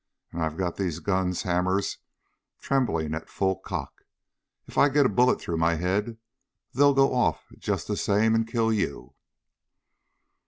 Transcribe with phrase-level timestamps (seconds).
[0.31, 1.99] And I've got these guns' hammers
[2.59, 4.01] trembling at full cock.
[4.65, 6.17] If I get a bullet through my head,
[6.73, 9.13] they'll go off just the same and kill you."